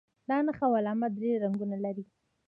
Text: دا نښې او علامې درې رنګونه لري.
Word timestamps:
دا 0.29 0.37
نښې 0.45 0.63
او 0.67 0.73
علامې 0.79 1.07
درې 1.15 1.31
رنګونه 1.43 1.75
لري. 1.85 2.03